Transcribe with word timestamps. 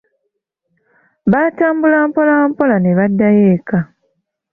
Baatambula 1.31 1.97
mpolampola 2.09 2.75
ne 2.79 2.91
baddayo 2.97 3.43
eka. 3.55 3.79